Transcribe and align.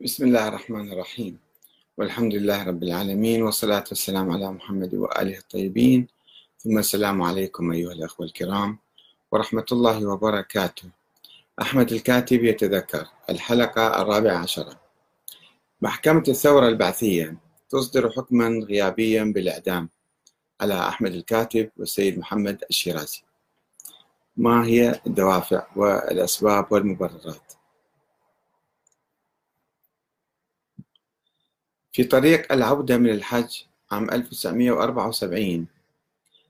بسم 0.00 0.24
الله 0.24 0.48
الرحمن 0.48 0.92
الرحيم. 0.92 1.38
والحمد 1.98 2.34
لله 2.34 2.64
رب 2.64 2.82
العالمين 2.82 3.42
والصلاة 3.42 3.84
والسلام 3.88 4.30
على 4.30 4.50
محمد 4.50 4.94
وآله 4.94 5.38
الطيبين. 5.38 6.06
ثم 6.58 6.78
السلام 6.78 7.22
عليكم 7.22 7.72
أيها 7.72 7.92
الأخوة 7.92 8.26
الكرام 8.26 8.78
ورحمة 9.32 9.64
الله 9.72 10.06
وبركاته. 10.06 10.88
أحمد 11.62 11.92
الكاتب 11.92 12.44
يتذكر 12.44 13.06
الحلقة 13.30 14.02
الرابعة 14.02 14.36
عشرة. 14.36 14.80
محكمة 15.82 16.24
الثورة 16.28 16.68
البعثية 16.68 17.36
تصدر 17.70 18.10
حكما 18.10 18.48
غيابيا 18.66 19.24
بالإعدام 19.24 19.88
على 20.60 20.88
أحمد 20.88 21.12
الكاتب 21.14 21.70
والسيد 21.76 22.18
محمد 22.18 22.64
الشيرازي. 22.70 23.22
ما 24.36 24.66
هي 24.66 25.00
الدوافع 25.06 25.66
والأسباب 25.76 26.72
والمبررات؟ 26.72 27.52
في 31.94 32.04
طريق 32.04 32.52
العودة 32.52 32.96
من 32.96 33.10
الحج 33.10 33.62
عام 33.90 34.10
1974 34.10 35.66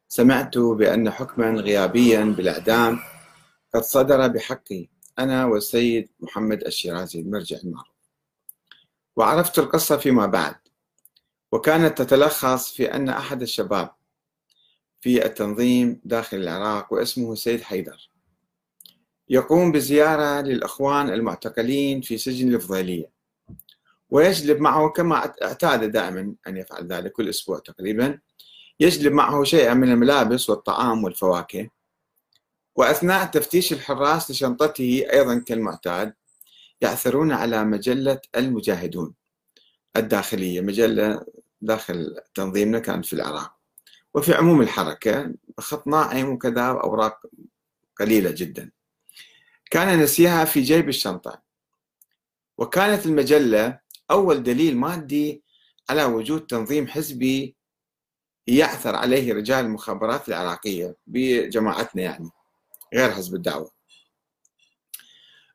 سمعت 0.08 0.58
بأن 0.58 1.10
حكما 1.10 1.50
غيابيا 1.50 2.24
بالإعدام 2.24 2.98
قد 3.74 3.82
صدر 3.82 4.28
بحقي 4.28 4.88
أنا 5.18 5.44
والسيد 5.44 6.08
محمد 6.20 6.64
الشيرازي 6.64 7.20
المرجع 7.20 7.56
المعروف. 7.64 7.94
وعرفت 9.16 9.58
القصة 9.58 9.96
فيما 9.96 10.26
بعد 10.26 10.54
وكانت 11.52 12.02
تتلخص 12.02 12.72
في 12.72 12.94
أن 12.94 13.08
أحد 13.08 13.42
الشباب 13.42 13.94
في 15.00 15.26
التنظيم 15.26 16.00
داخل 16.04 16.36
العراق 16.36 16.92
واسمه 16.92 17.34
سيد 17.34 17.62
حيدر 17.62 18.10
يقوم 19.28 19.72
بزيارة 19.72 20.40
للأخوان 20.40 21.10
المعتقلين 21.10 22.00
في 22.00 22.18
سجن 22.18 22.54
الفضيلية 22.54 23.13
ويجلب 24.10 24.60
معه 24.60 24.88
كما 24.88 25.32
اعتاد 25.42 25.92
دائما 25.92 26.34
أن 26.46 26.56
يفعل 26.56 26.86
ذلك 26.86 27.12
كل 27.12 27.28
أسبوع 27.28 27.58
تقريبا. 27.58 28.20
يجلب 28.80 29.12
معه 29.12 29.44
شيئا 29.44 29.74
من 29.74 29.92
الملابس 29.92 30.50
والطعام 30.50 31.04
والفواكه. 31.04 31.68
وأثناء 32.76 33.26
تفتيش 33.26 33.72
الحراس 33.72 34.30
لشنطته 34.30 35.06
أيضا 35.12 35.38
كالمعتاد 35.38 36.14
يعثرون 36.80 37.32
على 37.32 37.64
مجلة 37.64 38.20
المجاهدون. 38.36 39.14
الداخلية 39.96 40.60
مجلة 40.60 41.26
داخل 41.60 42.20
تنظيمنا 42.34 42.78
كانت 42.78 43.06
في 43.06 43.12
العراق. 43.12 43.56
وفي 44.14 44.34
عموم 44.34 44.62
الحركة 44.62 45.34
بخط 45.58 45.86
ناعم 45.86 46.28
وكذا 46.28 46.66
أوراق 46.66 47.20
قليلة 47.96 48.30
جدا. 48.30 48.70
كان 49.70 50.00
نسيها 50.00 50.44
في 50.44 50.60
جيب 50.60 50.88
الشنطة. 50.88 51.42
وكانت 52.58 53.06
المجلة 53.06 53.83
أول 54.10 54.42
دليل 54.42 54.76
مادي 54.76 55.42
على 55.90 56.04
وجود 56.04 56.46
تنظيم 56.46 56.86
حزبي 56.88 57.56
يعثر 58.46 58.94
عليه 58.94 59.32
رجال 59.32 59.64
المخابرات 59.64 60.28
العراقية 60.28 60.96
بجماعتنا 61.06 62.02
يعني 62.02 62.30
غير 62.94 63.10
حزب 63.10 63.34
الدعوة. 63.34 63.70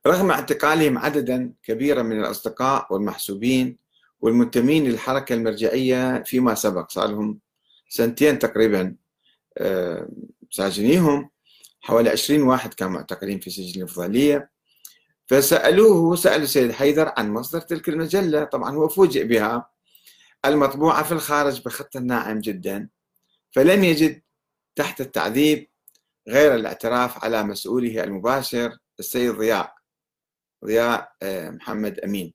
رغم 0.08 0.31
اعتقالهم 0.31 0.97
عددا 0.97 1.53
كبيرا 1.64 2.02
من 2.03 2.19
الأصدقاء 2.19 2.94
والمحسوبين 2.94 3.78
والمنتمين 4.22 4.84
للحركة 4.84 5.34
المرجعية 5.36 6.23
فيما 6.23 6.56
سبق 6.56 6.91
صار 6.91 7.08
لهم 7.08 7.39
سنتين 7.89 8.39
تقريبا 8.39 8.95
ساجنيهم 10.52 11.30
حوالي 11.81 12.09
20 12.09 12.41
واحد 12.41 12.73
كانوا 12.73 12.94
معتقلين 12.94 13.39
في 13.39 13.50
سجن 13.50 13.81
الفضلية 13.81 14.50
فسألوه 15.30 16.16
سألوا 16.16 16.44
السيد 16.44 16.72
حيدر 16.72 17.13
عن 17.17 17.33
مصدر 17.33 17.61
تلك 17.61 17.89
المجلة. 17.89 18.44
طبعا 18.44 18.75
هو 18.75 18.88
فوجئ 18.88 19.23
بها 19.23 19.69
المطبوعة 20.45 21.03
في 21.03 21.11
الخارج 21.11 21.61
بخط 21.66 21.97
ناعم 21.97 22.39
جدا 22.39 22.89
فلم 23.52 23.83
يجد 23.83 24.22
تحت 24.75 25.02
التعذيب 25.02 25.69
غير 26.28 26.56
الاعتراف 26.56 27.23
على 27.23 27.44
مسؤوله 27.44 28.03
المباشر 28.03 28.78
السيد 29.00 29.31
ضياء 29.31 29.75
ضياء 30.66 31.12
محمد 31.23 32.00
أمين. 32.00 32.34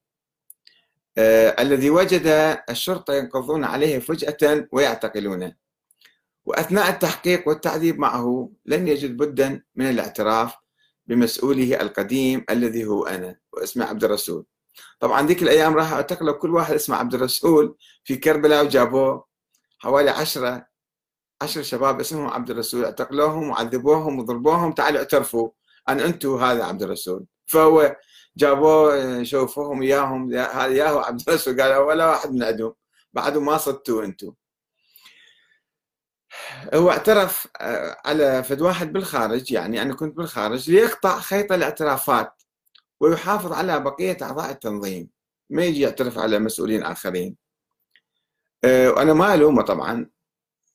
الذي 1.58 1.90
وجد 1.90 2.56
الشرطة 2.70 3.14
ينقضون 3.14 3.64
عليه 3.64 3.98
فجأة 3.98 4.68
ويعتقلونه. 4.72 5.54
وأثناء 6.44 6.88
التحقيق 6.88 7.48
والتعذيب 7.48 7.98
معه 7.98 8.50
لم 8.66 8.88
يجد 8.88 9.16
بدا 9.16 9.62
من 9.74 9.90
الاعتراف 9.90 10.54
بمسؤوله 11.06 11.80
القديم 11.80 12.44
الذي 12.50 12.84
هو 12.86 13.06
أنا 13.06 13.38
واسمه 13.52 13.84
عبد 13.84 14.04
الرسول. 14.04 14.44
طبعا 15.00 15.26
ذيك 15.26 15.42
الأيام 15.42 15.74
راح 15.74 15.92
اعتقلوا 15.92 16.34
كل 16.34 16.54
واحد 16.54 16.74
اسمه 16.74 16.96
عبد 16.96 17.14
الرسول 17.14 17.76
في 18.04 18.16
كربلاء 18.16 18.64
وجابوه. 18.64 19.24
حوالي 19.78 20.10
عشرة 20.10 20.66
عشر 21.42 21.62
شباب 21.62 22.00
اسمهم 22.00 22.26
عبد 22.26 22.50
الرسول. 22.50 22.84
اعتقلوهم 22.84 23.50
وعذبوهم 23.50 24.18
وضربوهم. 24.18 24.72
تعالوا 24.72 24.98
اعترفوا. 24.98 25.48
أن 25.88 26.00
أنتم 26.00 26.34
هذا 26.34 26.64
عبد 26.64 26.82
الرسول. 26.82 27.26
فهو 27.46 27.96
جابوه 28.36 29.22
شوفوهم 29.22 29.82
إياهم. 29.82 30.34
هذا 30.34 30.66
ياهو 30.66 30.98
عبد 30.98 31.22
الرسول. 31.28 31.60
قالوا 31.60 31.78
ولا 31.78 32.06
واحد 32.06 32.32
من 32.32 32.42
عندهم. 32.42 32.74
بعد 33.12 33.38
ما 33.38 33.58
صدتوا 33.58 34.04
أنتم 34.04 34.32
هو 36.74 36.90
اعترف 36.90 37.48
على 38.04 38.42
فد 38.44 38.60
واحد 38.60 38.92
بالخارج 38.92 39.52
يعني 39.52 39.82
أنا 39.82 39.94
كنت 39.94 40.16
بالخارج 40.16 40.70
ليقطع 40.70 41.20
خيط 41.20 41.52
الاعترافات 41.52 42.42
ويحافظ 43.00 43.52
على 43.52 43.80
بقية 43.80 44.16
أعضاء 44.22 44.50
التنظيم. 44.50 45.08
ما 45.50 45.64
يجي 45.64 45.80
يعترف 45.80 46.18
على 46.18 46.38
مسؤولين 46.38 46.82
آخرين. 46.82 47.36
وأنا 48.64 49.12
ما 49.12 49.34
ألومه 49.34 49.62
طبعا. 49.62 50.10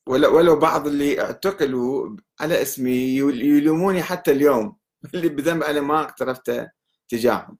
ولو 0.06 0.56
بعض 0.56 0.86
اللي 0.86 1.20
اعتقلوا 1.20 2.16
على 2.40 2.62
اسمي 2.62 3.16
يلوموني 3.18 4.02
حتى 4.02 4.30
اليوم. 4.30 4.76
اللي 5.14 5.28
بذنب 5.28 5.62
أنا 5.62 5.80
ما 5.80 6.00
اقترفت 6.00 6.68
تجاههم. 7.08 7.58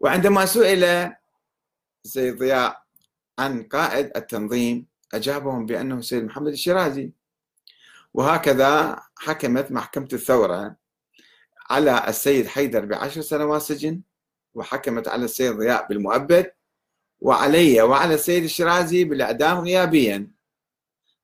وعندما 0.00 0.46
سئل 0.46 1.12
سيد 2.04 2.38
ضياء 2.38 2.82
عن 3.38 3.62
قائد 3.62 4.10
التنظيم 4.16 4.86
أجابهم 5.14 5.66
بأنه 5.66 6.00
سيد 6.00 6.24
محمد 6.24 6.52
الشيرازي. 6.52 7.12
وهكذا 8.14 9.00
حكمت 9.18 9.72
محكمة 9.72 10.08
الثورة 10.12 10.76
على 11.70 12.08
السيد 12.08 12.46
حيدر 12.46 12.84
بعشر 12.84 13.20
سنوات 13.20 13.62
سجن 13.62 14.00
وحكمت 14.54 15.08
على 15.08 15.24
السيد 15.24 15.52
ضياء 15.52 15.88
بالمؤبد 15.88 16.52
وعلي 17.20 17.82
وعلى 17.82 18.14
السيد 18.14 18.44
الشيرازي 18.44 19.04
بالإعدام 19.04 19.58
غيابيا. 19.58 20.30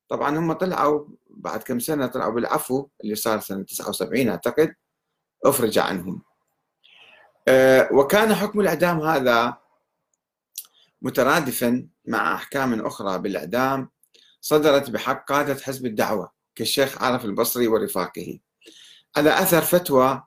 طبعا 0.08 0.38
هم 0.38 0.52
طلعوا 0.52 1.08
بعد 1.30 1.62
كم 1.62 1.78
سنة 1.78 2.06
طلعوا 2.06 2.32
بالعفو 2.32 2.88
اللي 3.04 3.14
صار 3.14 3.40
سنة 3.40 3.62
79 3.62 4.28
أعتقد 4.28 4.74
أفرج 5.44 5.78
عنهم. 5.78 6.22
وكان 7.92 8.34
حكم 8.34 8.60
الإعدام 8.60 9.00
هذا 9.00 9.56
مترادفا 11.02 11.88
مع 12.06 12.34
أحكام 12.34 12.86
أخرى 12.86 13.18
بالإعدام 13.18 13.90
صدرت 14.40 14.90
بحق 14.90 15.28
قادة 15.28 15.54
حزب 15.54 15.86
الدعوة 15.86 16.32
كالشيخ 16.56 17.02
عارف 17.02 17.24
البصري 17.24 17.68
ورفاقه. 17.68 18.38
على 19.16 19.42
أثر 19.42 19.60
فتوى 19.60 20.22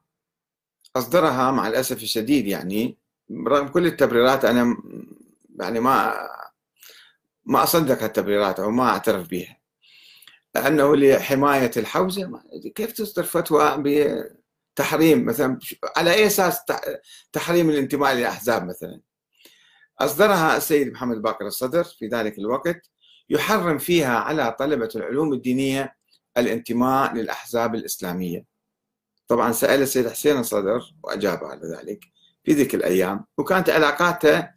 أصدرها 0.95 1.51
مع 1.51 1.67
الأسف 1.67 2.03
الشديد 2.03 2.47
يعني 2.47 2.97
رغم 3.47 3.67
كل 3.67 3.85
التبريرات 3.85 4.45
أنا 4.45 4.77
يعني 5.59 5.79
ما 5.79 6.13
ما 7.45 7.63
أصدق 7.63 8.03
التبريرات 8.03 8.59
أو 8.59 8.71
ما 8.71 8.89
أعترف 8.89 9.29
بها 9.29 9.57
أنه 10.55 10.95
لحماية 10.95 11.71
الحوزة 11.77 12.41
كيف 12.75 12.91
تصدر 12.91 13.23
فتوى 13.23 13.83
بتحريم 14.75 15.25
مثلا 15.25 15.59
على 15.97 16.13
أي 16.13 16.27
أساس 16.27 16.59
تحريم 17.33 17.69
الانتماء 17.69 18.13
للأحزاب 18.13 18.65
مثلا؟ 18.65 19.01
أصدرها 19.99 20.57
السيد 20.57 20.91
محمد 20.93 21.21
باقر 21.21 21.47
الصدر 21.47 21.83
في 21.83 22.07
ذلك 22.07 22.39
الوقت 22.39 22.89
يحرم 23.29 23.77
فيها 23.77 24.19
على 24.19 24.55
طلبة 24.59 24.89
العلوم 24.95 25.33
الدينية 25.33 25.95
الانتماء 26.37 27.13
للأحزاب 27.13 27.75
الإسلامية. 27.75 28.45
طبعا 29.27 29.51
سأل 29.51 29.81
السيد 29.81 30.07
حسين 30.07 30.37
الصدر 30.37 30.81
وأجاب 31.03 31.43
على 31.43 31.61
ذلك 31.61 31.99
في 32.43 32.51
ذيك 32.53 32.75
الأيام 32.75 33.25
وكانت 33.37 33.69
علاقاته 33.69 34.49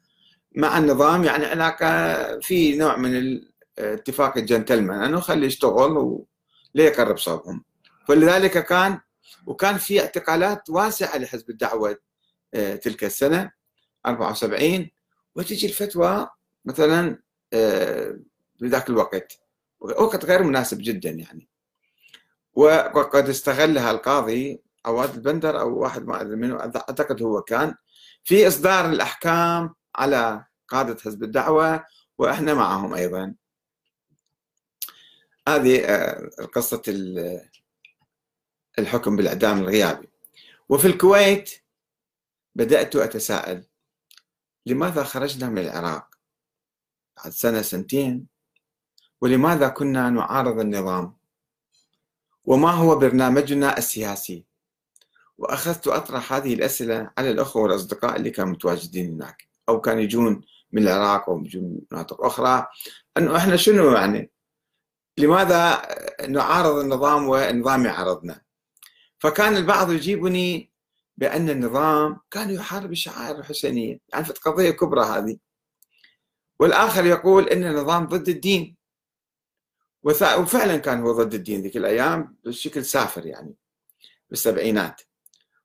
مع 0.57 0.79
النظام 0.79 1.25
يعني 1.25 1.47
علاقة 1.47 2.39
في 2.39 2.77
نوع 2.77 2.97
من 2.97 3.41
اتفاق 3.79 4.39
الجنتلمان 4.39 5.03
أنه 5.03 5.21
خلي 5.21 5.47
يشتغل 5.47 5.93
وليه 5.93 6.27
يقرب 6.85 7.19
صوبهم. 7.19 7.65
فلذلك 8.09 8.67
كان 8.67 9.01
وكان 9.47 9.79
في 9.79 10.01
اعتقالات 10.01 10.71
واسعة 10.71 11.19
لحزب 11.19 11.51
الدعوة 11.51 11.97
تلك 12.53 13.05
السنة 13.05 13.53
74 14.07 14.91
وتجي 15.37 15.67
الفتوى 15.67 16.29
مثلا 16.65 17.23
في 17.50 18.67
ذاك 18.67 18.91
الوقت. 18.91 19.41
وقت 19.81 20.25
غير 20.25 20.43
مناسب 20.43 20.79
جدا 20.81 21.11
يعني. 21.11 21.49
وقد 22.55 23.29
استغلها 23.29 23.91
القاضي 23.91 24.62
عواد 24.85 25.15
البندر 25.15 25.61
أو 25.61 25.79
واحد 25.79 26.06
ما 26.06 26.21
أدري 26.21 26.37
منه 26.37 26.61
أعتقد 26.61 27.23
هو 27.23 27.43
كان 27.43 27.75
في 28.25 28.49
إصدار 28.49 28.91
الاحكام 28.91 29.75
على 29.97 30.44
قادة 30.69 31.00
حزب 31.00 31.23
الدعوة 31.23 31.85
وإحنا 32.19 32.55
معهم 32.55 32.94
أيضا. 32.94 33.35
هذه 35.49 35.85
آه، 35.85 36.31
قصة 36.55 36.83
الحكم 38.79 39.17
بالإعدام 39.17 39.59
الغيابي. 39.59 40.09
وفي 40.69 40.87
الكويت 40.87 41.50
بدأت 42.55 42.97
أتساءل. 42.97 43.65
لماذا 44.67 45.05
خرجنا 45.05 45.49
من 45.49 45.59
العراق؟ 45.59 46.07
بعد 47.17 47.33
سنة 47.33 47.62
سنتين. 47.62 48.27
ولماذا 49.21 49.69
كنا 49.69 50.11
نعارض 50.11 50.61
النظام؟ 50.61 51.17
وما 52.45 52.71
هو 52.71 52.99
برنامجنا 52.99 53.79
السياسي؟ 53.79 54.45
وأخذت 55.39 55.89
أطرح 55.89 56.33
هذه 56.33 56.55
الأسئلة 56.55 57.11
على 57.19 57.31
الأخوة 57.31 57.62
والأصدقاء 57.62 58.17
اللي 58.17 58.31
كانوا 58.31 58.53
متواجدين 58.53 59.12
هناك 59.12 59.49
أو 59.69 59.81
كانوا 59.81 60.03
يجون 60.03 60.41
من 60.73 60.83
العراق 60.83 61.29
أو 61.29 61.37
من 61.37 61.81
مناطق 61.93 62.25
أخرى. 62.25 62.67
أنه 63.17 63.37
إحنا 63.37 63.57
شنو 63.57 63.93
يعني؟ 63.93 64.31
لماذا 65.19 65.83
نعارض 66.29 66.77
النظام 66.77 67.29
والنظام 67.29 67.87
يعارضنا 67.87 68.41
فكان 69.19 69.57
البعض 69.57 69.91
يجيبني 69.93 70.70
بأن 71.21 71.51
النظام 71.51 72.21
كان 72.31 72.51
يحارب 72.51 72.93
الشعائر 72.93 73.39
الحسينية. 73.39 74.01
يعني 74.09 74.25
في 74.25 74.33
قضية 74.33 74.71
كبرى 74.71 75.05
هذه. 75.05 75.37
والآخر 76.59 77.07
يقول 77.07 77.49
أن 77.49 77.65
النظام 77.65 78.05
ضد 78.05 78.29
الدين. 78.29 78.77
وفعلا 80.03 80.77
كان 80.77 81.01
هو 81.01 81.13
ضد 81.13 81.35
الدين 81.35 81.63
ذيك 81.63 81.77
الأيام 81.77 82.37
بشكل 82.45 82.85
سافر 82.85 83.27
يعني 83.27 83.55
بالسبعينات. 84.31 85.01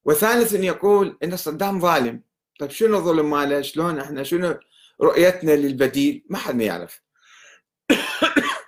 وثالث 0.05 0.53
يقول 0.53 1.17
أن 1.23 1.37
صدام 1.37 1.79
ظالم. 1.79 2.23
طيب 2.59 2.69
شنو 2.69 2.99
ظلم 2.99 3.29
ماله؟ 3.29 3.61
شلون 3.61 3.99
إحنا؟ 3.99 4.23
شنو 4.23 4.59
رؤيتنا 5.01 5.51
للبديل؟ 5.51 6.25
ما 6.29 6.37
حد 6.37 6.55
ما 6.55 6.63
يعرف. 6.63 7.01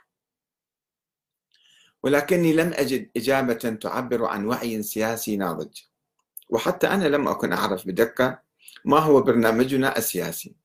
ولكني 2.04 2.54
لم 2.54 2.74
أجد 2.74 3.10
إجابة 3.18 3.54
تعبر 3.54 4.25
عن 4.25 4.45
وعي 4.45 4.84
سياسي 4.84 5.38
ناضج. 5.38 5.78
وحتى 6.49 6.88
أنا 6.88 7.07
لم 7.07 7.27
أكن 7.27 7.53
أعرف 7.53 7.88
بدقة 7.88 8.39
ما 8.85 8.99
هو 8.99 9.21
برنامجنا 9.21 9.97
السياسي 9.97 10.55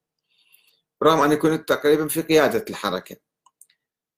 رغم 1.03 1.21
أني 1.21 1.37
كنت 1.37 1.69
تقريبا 1.69 2.09
في 2.09 2.23
قيادة 2.23 2.65
الحركة. 2.71 3.17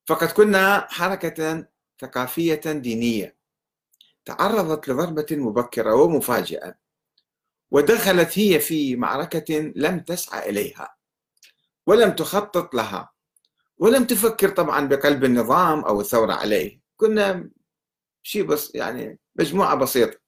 فقد 0.06 0.28
كنا 0.28 0.86
حركة 0.90 1.66
ثقافية 2.00 2.60
دينية 2.72 3.36
تعرضت 4.24 4.88
لضربة 4.88 5.26
مبكرة 5.30 5.94
ومفاجئة 5.94 6.74
ودخلت 7.70 8.38
هي 8.38 8.60
في 8.60 8.96
معركة 8.96 9.72
لم 9.76 10.00
تسعى 10.00 10.50
إليها 10.50 10.96
ولم 11.86 12.10
تخطط 12.10 12.74
لها 12.74 13.12
ولم 13.78 14.04
تفكر 14.04 14.48
طبعا 14.48 14.86
بقلب 14.88 15.24
النظام 15.24 15.80
أو 15.80 16.00
الثورة 16.00 16.32
عليه. 16.32 16.80
كنا 16.96 17.50
شيء 18.22 18.42
بس 18.42 18.74
يعني 18.74 19.18
مجموعة 19.36 19.74
بسيطة. 19.74 20.23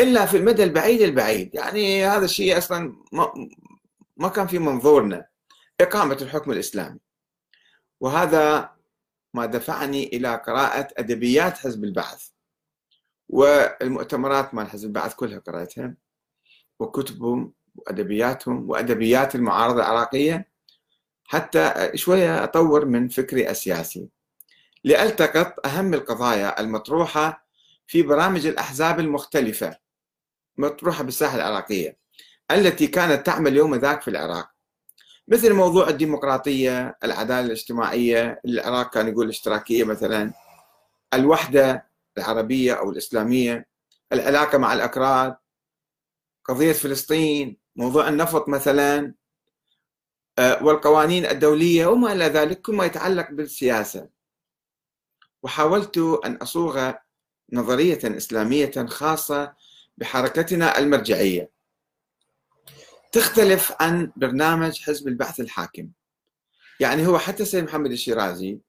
إلا 0.00 0.26
في 0.26 0.36
المدى 0.36 0.64
البعيد 0.64 1.00
البعيد. 1.00 1.54
يعني 1.54 2.06
هذا 2.06 2.24
الشيء 2.24 2.58
أصلا 2.58 2.96
ما, 4.16 4.28
كان 4.28 4.46
في 4.46 4.58
منظورنا 4.58 5.26
إقامة 5.80 6.18
الحكم 6.22 6.52
الإسلامي. 6.52 6.98
وهذا 8.00 8.70
ما 9.34 9.46
دفعني 9.46 10.06
إلى 10.06 10.42
قراءة 10.46 10.88
أدبيات 10.98 11.58
حزب 11.58 11.84
البعث 11.84 12.28
والمؤتمرات 13.28 14.54
مال 14.54 14.68
حزب 14.68 14.86
البعث 14.86 15.14
كلها 15.14 15.38
قرأتها 15.38 15.94
وكتبهم 16.78 17.52
وأدبياتهم 17.76 18.70
وأدبيات 18.70 19.34
المعارضة 19.34 19.80
العراقية. 19.80 20.50
حتى 21.24 21.90
شوية 21.94 22.44
أطور 22.44 22.84
من 22.84 23.08
فكري 23.08 23.50
السياسي. 23.50 24.08
لألتقط 24.84 25.66
أهم 25.66 25.94
القضايا 25.94 26.60
المطروحة 26.60 27.46
في 27.86 28.02
برامج 28.02 28.46
الأحزاب 28.46 29.00
المختلفة. 29.00 29.89
مطروحة 30.60 31.04
بالساحة 31.04 31.36
العراقية 31.36 31.96
التي 32.50 32.86
كانت 32.86 33.26
تعمل 33.26 33.56
يوم 33.56 33.74
ذاك 33.74 34.02
في 34.02 34.08
العراق. 34.08 34.50
مثل 35.28 35.52
موضوع 35.52 35.88
الديمقراطية 35.88 36.98
العدالة 37.04 37.40
الاجتماعية 37.40 38.40
العراق 38.44 38.94
كان 38.94 39.08
يقول 39.08 39.24
الاشتراكية 39.24 39.84
مثلا 39.84 40.32
الوحدة 41.14 41.86
العربية 42.18 42.72
أو 42.72 42.90
الإسلامية 42.90 43.66
العلاقة 44.12 44.58
مع 44.58 44.72
الأكراد 44.72 45.36
قضية 46.44 46.72
فلسطين 46.72 47.56
موضوع 47.76 48.08
النفط 48.08 48.48
مثلا 48.48 49.14
آه، 50.38 50.64
والقوانين 50.64 51.26
الدولية 51.26 51.86
وما 51.86 52.12
إلى 52.12 52.24
ذلك 52.24 52.60
كل 52.60 52.74
ما 52.74 52.84
يتعلق 52.84 53.30
بالسياسة. 53.30 54.08
وحاولت 55.42 55.98
أن 56.24 56.36
أصوغ 56.36 56.92
نظرية 57.52 58.00
إسلامية 58.04 58.86
خاصة 58.86 59.54
بحركتنا 60.00 60.78
المرجعية. 60.78 61.50
تختلف 63.12 63.72
عن 63.80 64.12
برنامج 64.16 64.80
حزب 64.80 65.08
البعث 65.08 65.40
الحاكم. 65.40 65.90
يعني 66.80 67.06
هو 67.06 67.18
حتى 67.18 67.44
سيد 67.44 67.64
محمد 67.64 67.92
الشيرازي 67.92 68.60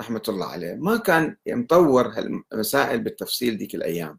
رحمة 0.00 0.22
الله 0.28 0.46
عليه 0.46 0.74
ما 0.74 0.96
كان 0.96 1.36
مطور 1.48 2.08
هالمسائل 2.08 3.00
بالتفصيل 3.00 3.56
ذيك 3.56 3.74
الأيام. 3.74 4.18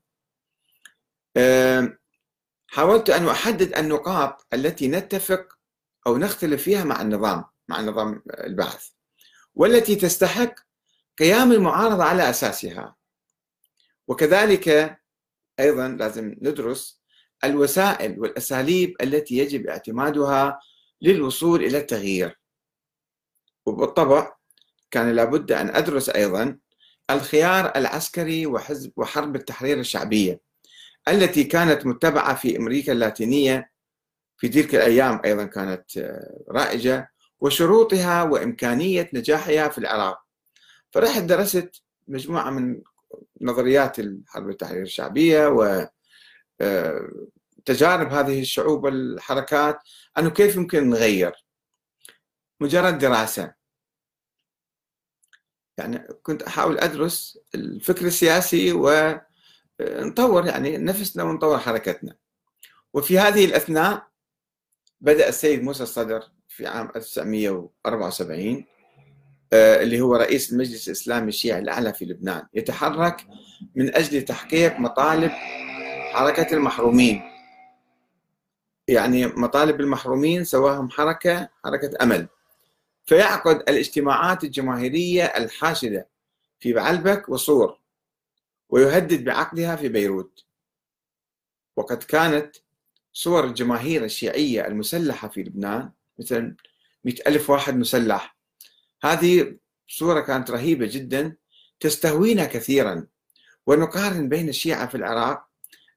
حاولت 2.68 3.10
أن 3.10 3.28
أحدد 3.28 3.76
النقاط 3.76 4.48
التي 4.54 4.88
نتفق 4.88 5.58
أو 6.08 6.18
نختلف 6.18 6.64
فيها 6.64 6.84
مع 6.84 7.02
النظام 7.02 7.44
مع 7.68 7.82
نظام 7.82 8.24
البعث 8.30 8.88
والتي 9.56 9.96
تستحق 9.96 10.54
قيام 11.20 11.52
المعارضة 11.52 12.04
على 12.04 12.30
أساسها. 12.30 12.96
وكذلك 14.08 15.00
أيضا 15.64 15.88
لازم 15.88 16.36
ندرس 16.42 17.02
الوسائل 17.44 18.20
والأساليب 18.20 18.96
التي 19.02 19.38
يجب 19.38 19.68
اعتمادها 19.68 20.60
للوصول 21.02 21.64
إلى 21.64 21.78
التغيير. 21.78 22.40
وبالطبع 23.66 24.36
كان 24.92 25.12
لابد 25.12 25.52
أن 25.52 25.76
أدرس 25.76 26.10
أيضا 26.10 26.58
الخيار 27.10 27.72
العسكري 27.76 28.46
وحزب 28.46 28.92
وحرب 28.98 29.36
التحرير 29.36 29.80
الشعبية 29.80 30.40
التي 31.08 31.44
كانت 31.44 31.86
متبعة 31.86 32.36
في 32.36 32.58
أمريكا 32.58 32.92
اللاتينية. 32.92 33.74
في 34.38 34.50
تلك 34.50 34.76
الأيام 34.76 35.22
أيضا 35.26 35.46
كانت 35.46 35.86
رائجة 36.50 37.12
وشروطها 37.40 38.24
وإمكانية 38.24 39.10
نجاحها 39.14 39.68
في 39.68 39.78
العراق. 39.78 40.24
فرحت 40.92 41.22
درست 41.24 41.84
مجموعة 42.08 42.50
من 42.50 42.82
نظريات 43.44 44.00
الحرب 44.00 44.50
التحرير 44.50 44.82
الشعبية 44.82 45.48
و 45.48 45.88
آه، 46.62 47.10
تجارب 47.66 48.12
هذه 48.14 48.42
الشعوب 48.42 48.84
والحركات 48.84 49.80
أنه 50.18 50.30
كيف 50.30 50.56
يمكن 50.56 50.90
نغير؟ 50.90 51.46
مجرد 52.60 52.98
دراسة. 52.98 53.54
يعني 55.78 55.98
كنت 56.24 56.44
أحاول 56.44 56.80
أدرس 56.80 57.40
الفكر 57.56 58.06
السياسي 58.06 58.74
ونطور 58.74 60.46
يعني 60.46 60.78
نفسنا 60.78 61.24
ونطور 61.24 61.60
حركتنا. 61.60 62.16
وفي 62.94 63.20
هذه 63.20 63.46
الأثناء 63.46 64.08
بدأ 65.02 65.30
السيد 65.30 65.64
موسى 65.64 65.84
الصدر 65.84 66.32
في 66.48 66.68
عام 66.68 66.92
1974 66.96 68.56
آه، 68.58 68.73
اللي 69.54 70.02
هو 70.02 70.16
رئيس 70.16 70.52
المجلس 70.54 70.88
الإسلامي 70.88 71.28
الشيعي 71.28 71.60
الأعلى 71.60 71.94
في 71.94 72.06
لبنان 72.06 72.46
يتحرك 72.54 73.28
من 73.76 73.96
أجل 73.96 74.22
تحقيق 74.22 74.80
مطالب 74.80 75.32
حركة 76.14 76.54
المحرومين. 76.56 77.22
يعني 78.88 79.26
مطالب 79.26 79.80
المحرومين 79.82 80.44
سواهم 80.44 80.90
حركة 80.90 81.50
حركة 81.64 81.92
أمل. 82.02 82.28
فيعقد 83.06 83.56
الاجتماعات 83.56 84.44
الجماهيرية 84.44 85.24
الحاشدة 85.24 86.08
في 86.60 86.74
بعلبك 86.74 87.30
وصور 87.30 87.80
ويهدد 88.70 89.24
بعقدها 89.24 89.76
في 89.76 89.90
بيروت. 89.90 90.46
وقد 91.76 92.04
كانت 92.04 92.56
صور 93.14 93.44
الجماهير 93.44 94.04
الشيعية 94.04 94.68
المسلحة 94.68 95.28
في 95.28 95.44
لبنان 95.44 95.92
مثل 96.20 96.56
مئة 97.06 97.28
ألف 97.30 97.50
واحد 97.50 97.78
مسلح 97.78 98.33
هذه 99.04 99.58
صورة 99.88 100.22
كانت 100.22 100.52
رهيبة 100.52 100.86
جدا 100.92 101.36
تستهوينا 101.80 102.46
كثيرا. 102.46 103.08
ونقارن 103.68 104.30
بين 104.30 104.50
الشيعة 104.50 104.88
في 104.88 104.96
العراق 104.96 105.48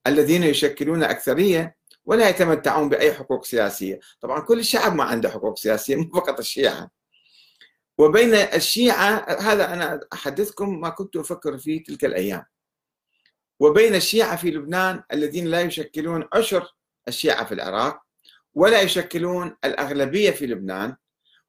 الذين 0.06 0.42
يشكلون 0.42 1.02
أكثرية 1.02 1.76
ولا 2.04 2.28
يتمتعون 2.28 2.88
بأي 2.88 3.14
حقوق 3.14 3.44
سياسية. 3.44 4.00
طبعا 4.20 4.40
كل 4.40 4.58
الشعب 4.58 4.94
ما 4.94 5.04
عنده 5.04 5.30
حقوق 5.30 5.58
سياسية 5.58 5.96
مو 5.96 6.10
فقط 6.10 6.38
الشيعة. 6.38 6.90
وبين 7.98 8.34
الشيعة 8.34 9.26
هذا 9.40 9.72
أنا 9.72 10.00
أحدثكم 10.12 10.80
ما 10.80 10.88
كنت 10.88 11.16
أفكر 11.16 11.58
فيه 11.58 11.84
تلك 11.84 12.04
الأيام. 12.04 12.44
وبين 13.60 13.94
الشيعة 13.94 14.36
في 14.36 14.50
لبنان 14.50 15.02
الذين 15.12 15.46
لا 15.46 15.60
يشكلون 15.60 16.28
عشر 16.32 16.75
الشيعة 17.08 17.44
في 17.44 17.54
العراق 17.54 18.02
ولا 18.54 18.80
يشكلون 18.80 19.56
الأغلبية 19.64 20.30
في 20.30 20.46
لبنان 20.46 20.96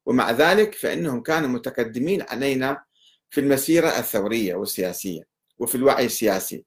ومع 0.08 0.30
ذلك 0.30 0.74
فإنهم 0.74 1.22
كانوا 1.22 1.48
متقدمين 1.48 2.22
علينا 2.22 2.84
في 3.30 3.40
المسيرة 3.40 3.88
الثورية 3.88 4.54
والسياسية 4.54 5.22
وفي 5.58 5.74
الوعي 5.74 6.04
السياسي 6.06 6.64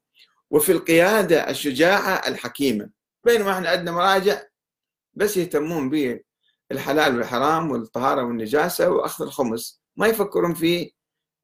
وفي 0.51 0.71
القيادة 0.71 1.49
الشجاعة 1.49 2.27
الحكيمة. 2.27 2.89
بينما 3.25 3.51
إحنا 3.51 3.69
عندنا 3.69 3.91
مراجع 3.91 4.41
بس 5.13 5.37
يهتمون 5.37 5.89
بالحلال 5.89 7.15
والحرام 7.17 7.71
والطهارة 7.71 8.23
والنجاسة 8.23 8.89
وأخذ 8.89 9.25
الخمس 9.25 9.81
ما 9.95 10.07
يفكرون 10.07 10.53
في 10.53 10.91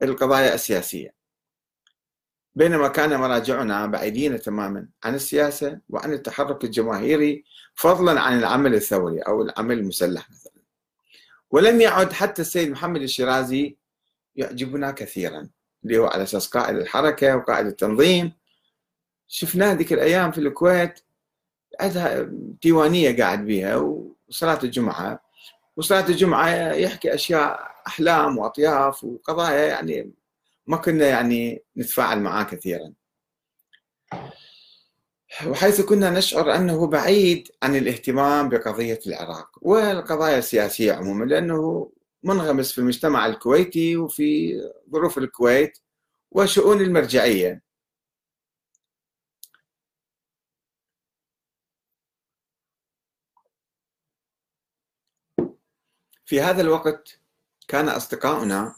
القضايا 0.02 0.54
السياسية. 0.56 1.14
بينما 2.56 2.88
كان 2.88 3.20
مراجعنا 3.20 3.86
بعيدين 3.86 4.42
تماما 4.42 4.90
عن 5.04 5.16
السياسة 5.16 5.80
وعن 5.90 6.14
التحرك 6.14 6.64
الجماهيري 6.64 7.44
فضلا 7.76 8.22
عن 8.22 8.40
العمل 8.40 8.76
الثوري 8.76 9.20
أو 9.20 9.42
العمل 9.42 9.80
المسلح 9.80 10.30
مثلا. 10.32 10.47
ولم 11.52 11.82
يعد 11.82 12.14
حتى 12.14 12.42
السيد 12.42 12.70
محمد 12.70 13.02
الشيرازي 13.02 13.78
يعجبنا 14.36 14.92
كثيرا 14.92 15.50
اللي 15.84 15.98
هو 15.98 16.06
على 16.06 16.24
أساس 16.24 16.48
قائد 16.48 16.78
الحركة 16.78 17.36
وقائد 17.36 17.66
التنظيم. 17.66 18.32
شفناه 19.28 19.74
ذيك 19.74 19.94
الأيام 19.94 20.32
في 20.32 20.38
الكويت 20.38 21.00
عندها 21.80 22.22
ديوانية 22.62 23.18
قاعد 23.18 23.46
بيها 23.46 23.76
وصلاة 24.30 24.60
الجمعة. 24.64 25.24
وصلاة 25.78 26.06
الجمعة 26.10 26.74
يحكي 26.74 27.14
أشياء 27.14 27.72
أحلام 27.88 28.38
وأطياف 28.38 29.04
وقضايا 29.04 29.66
يعني 29.66 30.12
ما 30.68 30.78
كنا 30.78 31.08
يعني 31.08 31.64
نتفاعل 31.78 32.20
معاه 32.22 32.44
كثيرا. 32.44 32.94
وحيث 35.46 35.82
كنا 35.82 36.10
نشعر 36.10 36.56
أنه 36.56 36.88
بعيد 36.88 37.48
عن 37.64 37.76
الاهتمام 37.76 38.50
بقضية 38.50 39.00
العراق 39.08 39.50
والقضايا 39.62 40.38
السياسية 40.38 40.94
عموما 40.94 41.26
لأنه 41.26 41.92
منغمس 42.24 42.72
في 42.72 42.78
المجتمع 42.78 43.26
الكويتي 43.26 43.98
وفي 43.98 44.58
ظروف 44.92 45.18
الكويت 45.18 45.80
وشؤون 46.32 46.82
المرجعية. 46.82 47.62
في 56.26 56.42
هذا 56.42 56.62
الوقت 56.62 57.20
كان 57.68 57.90
أصدقاؤنا 57.90 58.76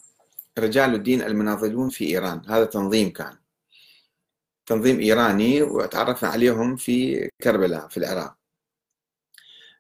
رجال 0.59 0.95
الدين 0.95 1.21
المناضلون 1.21 1.89
في 1.89 2.05
إيران 2.07 2.41
هذا 2.49 2.65
تنظيم 2.65 3.09
كان. 3.13 3.37
تنظيم 4.69 4.99
إيراني 4.99 5.61
وتعرفنا 5.61 6.29
عليهم 6.29 6.75
في 6.75 7.29
كربلاء 7.43 7.87
في 7.87 7.97
العراق. 7.97 8.35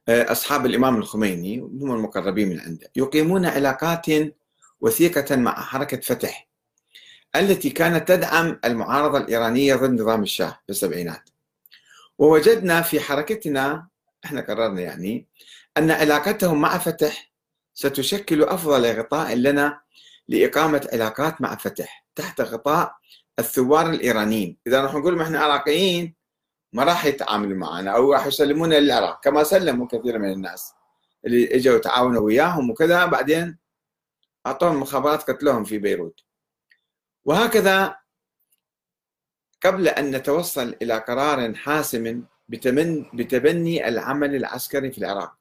أصحاب 0.09 0.65
الإمام 0.65 0.97
الخميني 0.97 1.59
هم 1.59 1.91
المقربين 1.91 2.49
من 2.49 2.59
عنده. 2.59 2.91
يقيمون 2.95 3.45
علاقات 3.45 4.05
وثيقة 4.81 5.35
مع 5.35 5.61
حركة 5.61 5.99
فتح 5.99 6.47
التي 7.35 7.69
كانت 7.69 8.07
تدعم 8.07 8.59
المعارضة 8.65 9.17
الإيرانية 9.17 9.75
ضد 9.75 10.01
نظام 10.01 10.23
الشاه 10.23 10.59
في 10.65 10.69
السبعينات. 10.69 11.29
ووجدنا 12.17 12.81
في 12.81 12.99
حركتنا 12.99 13.87
إحنا 14.25 14.41
قررنا 14.41 14.81
يعني 14.81 15.27
أن 15.77 15.91
علاقتهم 15.91 16.61
مع 16.61 16.77
فتح 16.77 17.31
ستشكل 17.73 18.43
أفضل 18.43 18.99
غطاء 18.99 19.35
لنا 19.35 19.81
لإقامة 20.27 20.89
علاقات 20.93 21.41
مع 21.41 21.55
فتح 21.55 22.05
تحت 22.15 22.41
غطاء 22.41 22.99
الثوار 23.39 23.89
الإيرانيين. 23.89 24.57
إذا 24.67 24.81
راح 24.81 24.95
نقول 24.95 25.21
إحنا 25.21 25.39
عراقيين 25.39 26.15
ما 26.73 26.83
راح 26.83 27.05
يتعاملوا 27.05 27.57
معنا 27.57 27.91
أو 27.91 28.13
راح 28.13 28.25
يسلمونا 28.25 28.75
للعراق 28.75 29.23
كما 29.23 29.43
سلموا 29.43 29.87
كثير 29.87 30.19
من 30.19 30.31
الناس 30.31 30.73
اللي 31.25 31.55
إجوا 31.55 31.77
تعاونوا 31.77 32.21
وياهم 32.21 32.69
وكذا 32.69 33.05
بعدين 33.05 33.57
أعطوهم 34.47 34.79
مخابرات 34.79 35.31
قتلهم 35.31 35.63
في 35.63 35.77
بيروت. 35.77 36.19
وهكذا 37.25 37.95
قبل 39.65 39.87
أن 39.87 40.15
نتوصل 40.15 40.75
إلى 40.81 40.97
قرار 40.97 41.53
حاسم 41.53 42.23
بتبني 43.13 43.87
العمل 43.87 44.35
العسكري 44.35 44.91
في 44.91 44.97
العراق. 44.97 45.35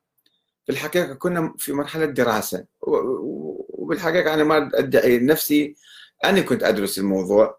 في 0.67 0.73
الحقيقة 0.73 1.14
كنا 1.14 1.55
في 1.59 1.73
مرحلة 1.73 2.05
دراسة. 2.05 2.67
وبالحقيقة 2.81 4.35
أنا 4.35 4.45
ما 4.45 4.71
أدعي 4.75 5.19
نفسي 5.19 5.76
أنا 6.25 6.40
كنت 6.40 6.62
أدرس 6.62 6.99
الموضوع. 6.99 7.59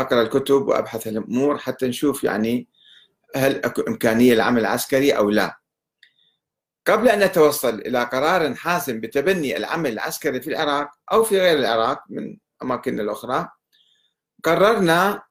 أقرأ 0.00 0.22
الكتب 0.22 0.68
وأبحث 0.68 1.06
الأمور 1.06 1.58
حتى 1.58 1.88
نشوف 1.88 2.24
يعني 2.24 2.68
هل 3.36 3.64
أكو 3.64 3.82
إمكانية 3.82 4.32
العمل 4.32 4.60
العسكري 4.60 5.12
أو 5.12 5.30
لا. 5.30 5.58
قبل 6.86 7.08
أن 7.08 7.18
نتوصل 7.24 7.74
إلى 7.74 8.04
قرار 8.04 8.54
حاسم 8.54 9.00
بتبني 9.00 9.56
العمل 9.56 9.92
العسكري 9.92 10.40
في 10.40 10.50
العراق 10.50 10.90
أو 11.12 11.24
في 11.24 11.40
غير 11.40 11.58
العراق 11.58 12.04
من 12.08 12.38
أماكن 12.62 13.00
الأخرى 13.00 13.48
قررنا 14.44 15.22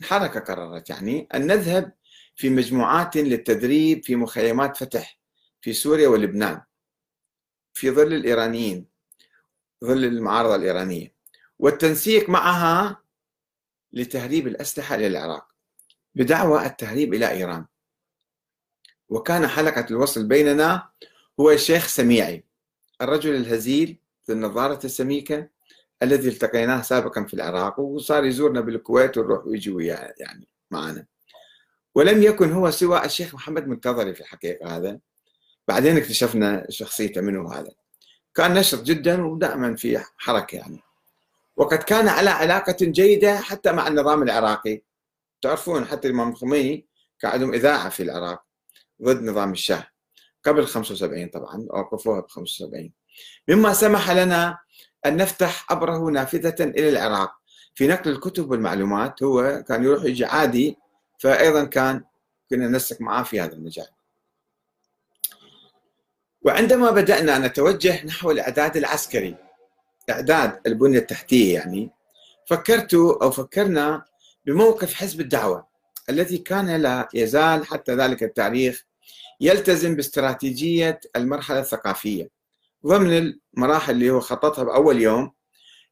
الحركة 0.00 0.40
قررت 0.40 0.90
يعني 0.90 1.28
أن 1.34 1.46
نذهب 1.46 1.92
في 2.36 2.50
مجموعات 2.50 3.16
للتدريب 3.16 4.04
في 4.04 4.16
مخيمات 4.16 4.76
فتح 4.76 5.18
في 5.60 5.72
سوريا 5.72 6.08
ولبنان 6.08 6.62
في 7.74 7.90
ظل 7.90 8.12
الإيرانيين 8.12 8.86
ظل 9.84 10.04
المعارضة 10.04 10.54
الإيرانية 10.54 11.14
والتنسيق 11.58 12.28
معها 12.28 13.01
لتهريب 13.92 14.46
الأسلحة 14.46 14.94
إلى 14.94 15.06
العراق 15.06 15.46
بدعوى 16.14 16.66
التهريب 16.66 17.14
إلى 17.14 17.30
إيران. 17.30 17.66
وكان 19.08 19.46
حلقة 19.46 19.86
الوصل 19.90 20.26
بيننا 20.26 20.88
هو 21.40 21.50
الشيخ 21.50 21.86
سميعي 21.86 22.44
الرجل 23.02 23.34
الهزيل 23.34 23.98
ذو 24.28 24.36
النظارة 24.36 24.86
السميكة 24.86 25.48
الذي 26.02 26.28
التقيناه 26.28 26.82
سابقا 26.82 27.24
في 27.24 27.34
العراق 27.34 27.80
وصار 27.80 28.24
يزورنا 28.24 28.60
بالكويت 28.60 29.18
ونروح 29.18 29.46
ويجي 29.46 29.70
وياه 29.70 30.14
يعني 30.18 30.48
معنا. 30.70 31.06
ولم 31.94 32.22
يكن 32.22 32.52
هو 32.52 32.70
سوى 32.70 33.04
الشيخ 33.04 33.34
محمد 33.34 33.68
منتظري 33.68 34.14
في 34.14 34.20
الحقيقة 34.20 34.76
هذا. 34.76 34.98
بعدين 35.68 35.96
اكتشفنا 35.96 36.66
شخصيته 36.68 37.20
منه 37.20 37.52
هذا. 37.52 37.70
كان 38.34 38.54
نشط 38.54 38.82
جدا 38.82 39.26
ودائما 39.26 39.76
في 39.76 40.04
حركة 40.16 40.56
يعني. 40.56 40.80
وقد 41.56 41.78
كان 41.78 42.08
على 42.08 42.30
علاقة 42.30 42.76
جيدة 42.80 43.36
حتى 43.36 43.72
مع 43.72 43.88
النظام 43.88 44.22
العراقي. 44.22 44.82
تعرفون 45.42 45.84
حتى 45.84 46.08
الإمام 46.08 46.28
الخميني 46.30 46.86
كان 47.18 47.30
عندهم 47.30 47.54
إذاعة 47.54 47.88
في 47.88 48.02
العراق 48.02 48.42
ضد 49.02 49.22
نظام 49.22 49.52
الشاه. 49.52 49.86
قبل 50.44 50.66
75 50.66 51.28
طبعا 51.28 51.66
أوقفوها 51.70 52.20
ب 52.20 52.28
75 52.28 52.92
مما 53.48 53.72
سمح 53.72 54.10
لنا 54.10 54.58
أن 55.06 55.16
نفتح 55.16 55.72
أبره 55.72 56.10
نافذة 56.10 56.64
إلى 56.64 56.88
العراق. 56.88 57.32
في 57.74 57.86
نقل 57.86 58.10
الكتب 58.10 58.50
والمعلومات 58.50 59.22
هو 59.22 59.64
كان 59.68 59.84
يروح 59.84 60.04
يجي 60.04 60.24
عادي 60.24 60.78
فأيضا 61.18 61.64
كان 61.64 62.04
كنا 62.50 62.68
نسك 62.68 63.00
معاه 63.00 63.22
في 63.22 63.40
هذا 63.40 63.52
المجال. 63.52 63.86
وعندما 66.42 66.90
بدأنا 66.90 67.38
نتوجه 67.38 68.06
نحو 68.06 68.30
الإعداد 68.30 68.76
العسكري 68.76 69.36
إعداد 70.10 70.60
البنية 70.66 70.98
التحتية 70.98 71.54
يعني 71.54 71.90
فكرت 72.46 72.94
أو 72.94 73.30
فكرنا 73.30 74.04
بموقف 74.46 74.94
حزب 74.94 75.20
الدعوة 75.20 75.66
الذي 76.10 76.38
كان 76.38 76.76
لا 76.76 77.08
يزال 77.14 77.66
حتى 77.66 77.94
ذلك 77.94 78.22
التاريخ 78.22 78.84
يلتزم 79.40 79.94
باستراتيجية 79.96 81.00
المرحلة 81.16 81.60
الثقافية. 81.60 82.30
ضمن 82.86 83.36
المراحل 83.56 83.92
اللي 83.92 84.10
هو 84.10 84.20
خططها 84.20 84.64
بأول 84.64 85.02
يوم 85.02 85.32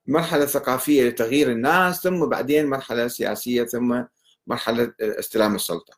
مرحلة 0.07 0.47
ثقافية 0.47 1.09
لتغيير 1.09 1.51
الناس 1.51 2.01
ثم 2.03 2.27
بعدين 2.27 2.67
مرحلة 2.67 3.09
سياسية 3.09 3.65
ثم 3.65 4.03
مرحلة 4.47 4.93
استلام 5.01 5.55
السلطة. 5.55 5.95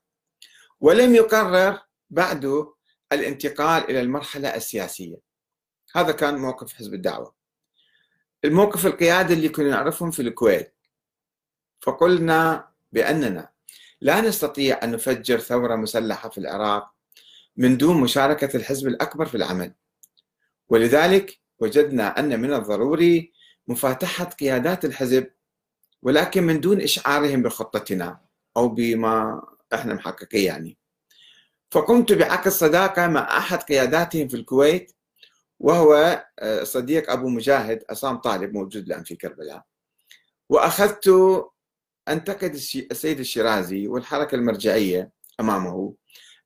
ولم 0.81 1.15
يقرر 1.15 1.79
بعده 2.11 2.75
الانتقال 3.13 3.91
إلى 3.91 4.01
المرحلة 4.01 4.49
السياسية. 4.49 5.17
هذا 5.95 6.13
كان 6.13 6.35
موقف 6.35 6.73
حزب 6.73 6.95
الدعوة. 6.95 7.42
الموقف 8.45 8.87
القيادي 8.87 9.35
اللي 9.35 9.49
كنا 9.49 9.71
نعرفهم 9.71 10.11
في 10.11 10.23
الكويت. 10.23 10.75
فقلنا 11.81 12.69
بأننا 12.93 13.49
لا 14.01 14.21
نستطيع 14.21 14.81
أن 14.83 14.93
نفجر 14.93 15.39
ثورة 15.39 15.77
مسلحة 15.77 16.29
في 16.29 16.39
العراق 16.39 16.93
من 17.57 17.77
دون 17.77 18.01
مشاركة 18.01 18.57
الحزب 18.57 18.89
الأكبر 18.89 19.27
في 19.27 19.35
العمل. 19.37 19.75
ولذلك 20.69 21.41
وجدنا 21.59 22.19
أن 22.19 22.41
من 22.41 22.53
الضروري 22.53 23.33
مفاتحة 23.69 24.25
قيادات 24.25 24.85
الحزب 24.85 25.31
ولكن 26.03 26.43
من 26.43 26.61
دون 26.61 26.81
إشعارهم 26.81 27.43
بخطتنا 27.43 28.21
أو 28.57 28.69
بما 28.69 29.43
إحنا 29.75 29.95
محققين 29.95 30.45
يعني. 30.45 30.79
فقمت 31.71 32.13
بعقد 32.13 32.49
صداقة 32.49 33.07
مع 33.07 33.39
أحد 33.39 33.59
قياداتهم 33.59 34.29
في 34.29 34.37
الكويت 34.37 34.93
وهو 35.63 36.25
آه، 36.39 36.65
صديق 36.65 37.11
أبو 37.11 37.29
مجاهد 37.29 37.85
عصام 37.91 38.17
طالب 38.17 38.55
موجود 38.55 38.87
الآن 38.87 39.05
في 39.05 39.17
كربلاء. 39.17 39.63
وأخذت 40.49 41.11
أنتقد 42.09 42.55
السيد 42.91 43.19
الشيرازي 43.21 43.89
والحركة 43.89 44.35
المرجعية 44.35 45.11
أمامه 45.41 45.95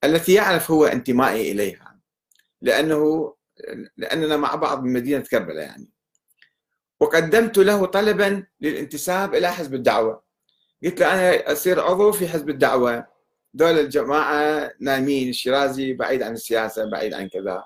التي 0.04 0.34
يعرف 0.34 0.70
هو 0.70 0.86
انتمائي 0.86 1.52
إليها 1.52 2.00
لأنه 2.62 3.34
لأننا 3.96 4.36
مع 4.36 4.54
بعض 4.54 4.82
من 4.82 4.92
مدينة 4.92 5.24
كربلاء 5.30 5.64
يعني. 5.66 5.90
وقدمت 7.00 7.58
له 7.58 7.86
طلبا 7.86 8.46
للانتساب 8.60 9.34
إلى 9.34 9.52
حزب 9.52 9.74
الدعوة. 9.74 10.22
قلت 10.84 11.00
له 11.00 11.12
أنا 11.12 11.52
أصير 11.52 11.80
عضو 11.80 12.12
في 12.12 12.28
حزب 12.28 12.48
الدعوة. 12.48 13.06
دول 13.54 13.78
الجماعة 13.78 14.72
نايمين 14.80 15.28
الشيرازي 15.28 15.92
بعيد 15.92 16.22
عن 16.22 16.32
السياسة 16.32 16.90
بعيد 16.90 17.14
عن 17.14 17.28
كذا. 17.28 17.64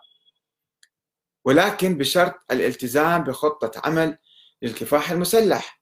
ولكن 1.44 1.99
بشرط 1.99 2.35
الالتزام 2.50 3.25
بخطة 3.25 3.80
عمل 3.85 4.18
للكفاح 4.62 5.11
المسلح. 5.11 5.80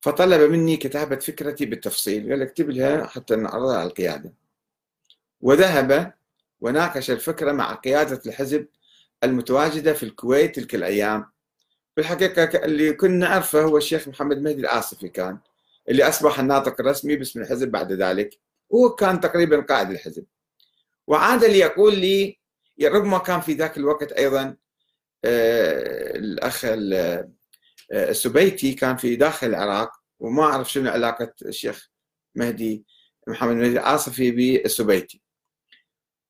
فطلب 0.00 0.50
مني 0.50 0.76
كتابة 0.76 1.16
فكرتي 1.16 1.66
بالتفصيل 1.66 2.30
قال 2.30 2.42
اكتب 2.42 2.70
لها 2.70 3.06
حتى 3.06 3.36
نعرضها 3.36 3.78
على 3.78 3.88
القيادة. 3.88 4.34
وذهب 5.40 6.14
وناقش 6.60 7.10
الفكرة 7.10 7.52
مع 7.52 7.74
قيادة 7.74 8.22
الحزب 8.26 8.66
المتواجدة 9.24 9.92
في 9.92 10.02
الكويت 10.02 10.56
تلك 10.56 10.74
الأيام. 10.74 11.30
في 11.94 12.00
الحقيقة 12.00 12.64
اللي 12.64 12.92
كنا 12.92 13.28
نعرفه 13.28 13.62
هو 13.62 13.76
الشيخ 13.76 14.08
محمد 14.08 14.42
مهدي 14.42 14.60
الآصفي 14.60 15.08
كان 15.08 15.38
اللي 15.88 16.08
أصبح 16.08 16.40
الناطق 16.40 16.80
الرسمي 16.80 17.16
باسم 17.16 17.40
الحزب 17.40 17.70
بعد 17.70 17.92
ذلك. 17.92 18.38
هو 18.74 18.94
كان 18.94 19.20
تقريبا 19.20 19.60
قائد 19.60 19.90
الحزب. 19.90 20.24
وعاد 21.06 21.44
ليقول 21.44 21.98
لي 21.98 22.37
ربما 22.82 23.18
كان 23.18 23.40
في 23.40 23.52
ذاك 23.52 23.76
الوقت 23.76 24.12
أيضا 24.12 24.56
آه، 25.24 26.16
الأخ 26.16 26.64
آه، 26.64 27.28
السبيتي 27.92 28.74
كان 28.74 28.96
في 28.96 29.16
داخل 29.16 29.46
العراق 29.46 29.90
وما 30.20 30.42
أعرف 30.42 30.72
شنو 30.72 30.90
علاقة 30.90 31.32
الشيخ 31.42 31.90
مهدي 32.34 32.84
محمد 33.28 33.56
مهدي 33.56 33.72
الآصفي 33.72 34.30
بالسبيتي. 34.30 35.22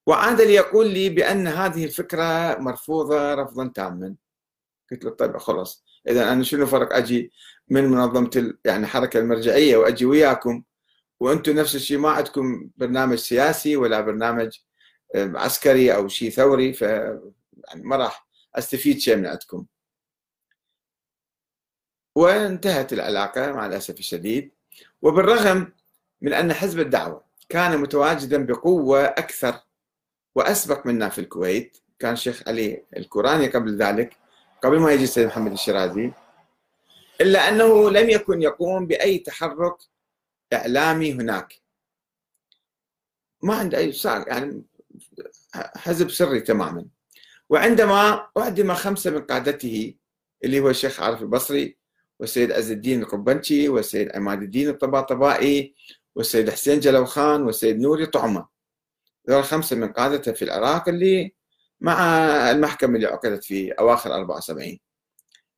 وعاد 0.07 0.41
ليقول 0.41 0.91
لي 0.91 1.09
بأن 1.09 1.47
هذه 1.47 1.85
الفكرة 1.85 2.59
مرفوضة 2.59 3.35
رفضا 3.35 3.73
تاما. 3.75 4.15
قلت 4.91 5.05
له 5.05 5.11
طيب 5.11 5.37
خلاص 5.37 5.85
إذا 6.09 6.33
أنا 6.33 6.43
شنو 6.43 6.67
فرق 6.67 6.93
أجي 6.97 7.33
من 7.69 7.85
منظمة 7.85 8.55
يعني 8.65 8.85
الحركة 8.85 9.19
المرجعية 9.19 9.77
وأجي 9.77 10.07
وياكم 10.07 10.63
وأنتم 11.21 11.53
نفس 11.53 11.75
الشيء 11.77 11.99
ما 11.99 12.11
عندكم 12.11 12.71
برنامج 12.77 13.19
سياسي 13.19 13.77
ولا 13.77 14.01
برنامج 14.01 14.59
عسكري 15.17 15.95
أو 15.95 16.09
شيء 16.09 16.31
ثوري 16.31 16.73
ف 16.73 16.83
يعني 16.83 17.83
ما 17.83 17.97
راح 17.97 18.27
أستفيد 18.55 18.99
شيء 18.99 19.17
من 19.17 19.27
عندكم. 19.27 19.67
وانتهت 22.15 22.93
العلاقة 22.93 23.53
مع 23.53 23.67
الأسف 23.67 23.99
الشديد. 23.99 24.51
وبالرغم 25.03 25.73
من 26.21 26.33
أن 26.33 26.53
حزب 26.53 26.81
الدعوة 26.81 27.25
كان 27.49 27.81
متواجدا 27.81 28.47
بقوة 28.47 29.05
أكثر 29.05 29.61
وأسبق 30.35 30.87
منا 30.87 31.09
في 31.09 31.21
الكويت 31.21 31.79
كان 31.99 32.13
الشيخ 32.13 32.43
علي 32.49 32.85
الكوراني 32.97 33.49
قبل 33.49 33.77
ذلك 33.77 34.17
قبل 34.63 34.79
ما 34.79 34.93
يجي 34.93 35.05
السيد 35.05 35.27
محمد 35.27 35.53
الشيرازي 35.53 36.13
إلا 37.21 37.49
أنه 37.49 37.91
لم 37.91 38.11
يكن 38.11 38.43
يقوم 38.43 38.87
بأي 38.87 39.19
تحرك 39.19 39.77
إعلامي 40.53 41.13
هناك. 41.13 41.55
ما 43.43 43.55
عنده 43.55 43.79
أي 43.79 43.93
صار 43.93 44.29
يعني 44.29 44.63
حزب 45.55 46.11
سري 46.11 46.41
تماما. 46.41 46.87
وعندما 47.49 48.27
أعدم 48.39 48.75
خمسة 48.75 49.11
من 49.11 49.21
قادته 49.23 49.95
اللي 50.45 50.61
هو 50.61 50.71
الشيخ 50.71 51.01
عارف 51.01 51.23
البصري 51.23 51.79
والسيد 52.21 52.53
عز 52.53 52.71
الدين 52.71 53.03
القبنشي 53.03 53.69
والسيد 53.69 54.17
عماد 54.17 54.43
الدين 54.43 54.69
الطباطبائي 54.69 55.75
والسيد 56.15 56.51
حسين 56.51 56.81
جلوخان 56.81 57.43
والسيد 57.43 57.81
نوري 57.81 58.07
طعمة. 58.07 58.49
ذول 59.31 59.45
خمسة 59.45 59.77
من 59.77 59.93
قادته 59.93 60.33
في 60.33 60.43
العراق 60.43 60.89
اللي 60.89 61.35
مع 61.81 62.01
المحكمة 62.51 62.97
اللي 62.97 63.07
عقدت 63.07 63.45
في 63.45 63.73
أواخر 63.73 64.15
74 64.15 64.79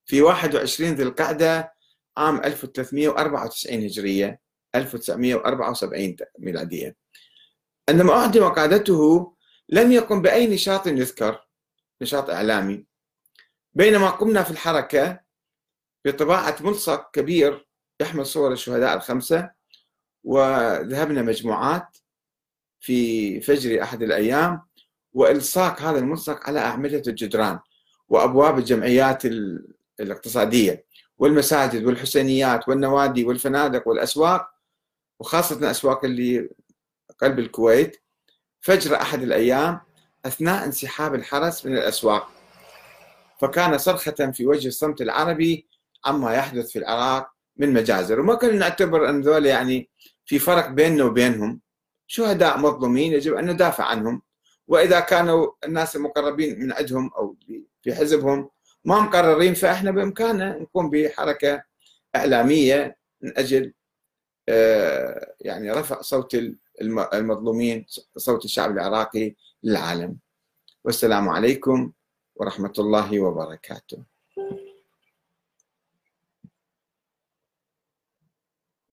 في 0.07 0.22
21 0.22 0.94
ذي 0.94 1.03
القعدة 1.03 1.74
عام 2.16 2.37
1394 2.44 3.85
هجرية 3.85 4.40
1974 4.74 6.16
ميلادية. 6.38 6.96
عندما 7.90 8.12
أعدم 8.12 8.48
قادته 8.48 9.33
لم 9.68 9.92
يقم 9.92 10.22
بأي 10.22 10.46
نشاط 10.46 10.87
يذكر 10.87 11.46
نشاط 12.03 12.31
إعلامي. 12.31 12.85
بينما 13.72 14.11
قمنا 14.11 14.42
في 14.42 14.50
الحركة 14.50 15.20
بطباعة 16.05 16.57
ملصق 16.61 17.11
كبير 17.11 17.66
يحمل 18.00 18.26
صور 18.26 18.53
الشهداء 18.53 18.96
الخمسة 18.96 19.50
وذهبنا 20.24 21.22
مجموعات 21.22 21.96
في 22.81 23.40
فجر 23.40 23.83
أحد 23.83 24.03
الأيام 24.03 24.62
وإلصاق 25.12 25.81
هذا 25.81 25.98
الملصق 25.98 26.48
على 26.48 26.61
أعمدة 26.61 27.03
الجدران 27.07 27.59
وأبواب 28.09 28.59
الجمعيات 28.59 29.22
الاقتصادية 30.00 30.85
والمساجد 31.18 31.85
والحسينيات 31.85 32.68
والنوادي 32.68 33.24
والفنادق 33.24 33.88
والأسواق 33.88 34.50
وخاصة 35.20 35.59
الأسواق 35.59 36.05
اللي 36.05 36.50
قلب 37.22 37.38
الكويت 37.38 37.96
فجر 38.61 38.94
أحد 38.96 39.22
الأيام 39.22 39.80
أثناء 40.26 40.64
انسحاب 40.64 41.14
الحرس 41.14 41.66
من 41.66 41.76
الأسواق. 41.76 42.28
فكان 43.40 43.78
صرخة 43.78 44.30
في 44.35 44.46
وجه 44.46 44.68
الصمت 44.68 45.00
العربي 45.00 45.66
عما 46.04 46.35
يحدث 46.35 46.70
في 46.70 46.78
العراق 46.78 47.30
من 47.56 47.72
مجازر. 47.72 48.20
وما 48.20 48.35
كنا 48.35 48.52
نعتبر 48.52 49.09
أن 49.09 49.20
ذول 49.20 49.46
يعني 49.46 49.90
في 50.24 50.38
فرق 50.38 50.68
بيننا 50.68 51.04
وبينهم. 51.04 51.61
شهداء 52.06 52.59
مظلومين 52.59 53.12
يجب 53.12 53.35
أن 53.35 53.50
ندافع 53.50 53.85
عنهم. 53.85 54.22
وإذا 54.68 55.00
كانوا 55.00 55.50
الناس 55.64 55.96
المقربين 55.96 56.61
من 56.61 56.72
عندهم 56.72 57.11
أو 57.16 57.37
في 57.83 57.94
حزبهم 57.94 58.50
ما 58.85 59.00
مقررين 59.00 59.54
فإحنا 59.54 59.90
بإمكاننا 59.90 60.59
نقوم 60.59 60.90
بحركة 60.90 61.62
إعلامية 62.16 62.96
من 63.20 63.38
أجل 63.38 63.72
آه، 64.48 65.35
يعني 65.40 65.70
رفع 65.70 66.00
صوت 66.00 66.37
المظلومين 66.83 67.87
صوت 68.16 68.45
الشعب 68.45 68.71
العراقي 68.71 69.35
للعالم. 69.62 70.16
والسلام 70.85 71.29
عليكم 71.29 71.93
ورحمة 72.37 72.73
الله 72.79 73.21
وبركاته. 73.21 74.10